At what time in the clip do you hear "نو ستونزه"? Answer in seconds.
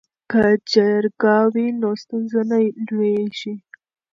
1.81-2.41